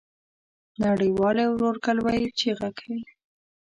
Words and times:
نړۍ 0.83 1.09
والي 1.19 1.45
ورورګلوی 1.49 2.21
چیغه 2.39 2.69
کوي. 2.77 3.01